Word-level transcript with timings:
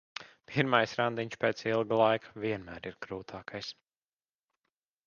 Pirmais 0.51 0.95
randiņš 0.99 1.37
pēc 1.45 1.61
ilga 1.73 2.01
laika 2.01 2.35
vienmēr 2.47 2.91
ir 2.93 2.99
grūtākais. 3.09 3.73